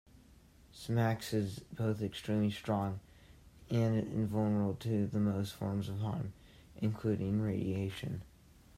Smax 0.73 1.31
is 1.31 1.59
both 1.59 2.01
extremely 2.01 2.49
strong, 2.49 3.01
and 3.69 3.99
invulnerable 3.99 4.73
to 4.79 5.07
most 5.13 5.53
forms 5.53 5.89
of 5.89 5.99
harm, 5.99 6.33
including 6.77 7.39
radiation. 7.39 8.23